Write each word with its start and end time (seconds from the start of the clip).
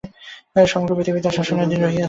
সমগ্র 0.65 0.89
প্রকৃতিই 0.89 1.23
তাঁহার 1.23 1.37
শাসনাধীন 1.39 1.79
রহিয়াছে। 1.79 1.99